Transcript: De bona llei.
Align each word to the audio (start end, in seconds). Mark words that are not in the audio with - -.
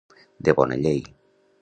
De 0.47 0.55
bona 0.61 0.79
llei. 0.87 0.99